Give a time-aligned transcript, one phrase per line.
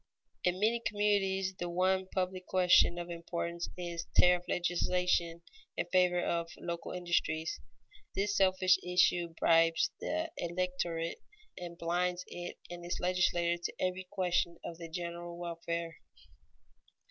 [0.43, 5.43] In many communities, the one public question of importance is tariff legislation
[5.77, 7.59] in favor of the local industries.
[8.15, 11.21] This selfish issue bribes the electorate,
[11.55, 15.97] and blinds it and its legislator to every question of the general welfare.